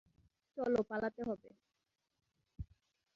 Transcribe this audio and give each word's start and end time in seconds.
চল, 0.57 0.73
পালাতে 0.89 1.21
হবে। 1.23 1.49